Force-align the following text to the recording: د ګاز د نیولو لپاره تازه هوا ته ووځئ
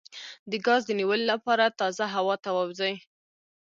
د 0.49 0.51
ګاز 0.65 0.81
د 0.85 0.91
نیولو 0.99 1.25
لپاره 1.33 1.75
تازه 1.79 2.05
هوا 2.15 2.35
ته 2.43 2.49
ووځئ 2.57 2.95